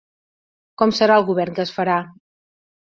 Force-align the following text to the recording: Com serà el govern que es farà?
Com 0.83 0.95
serà 1.01 1.19
el 1.23 1.27
govern 1.29 1.59
que 1.61 1.67
es 1.67 1.77
farà? 1.79 2.03